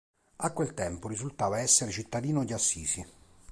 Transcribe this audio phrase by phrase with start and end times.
[0.47, 3.05] A quel tempo risultava essere cittadino di Assisi.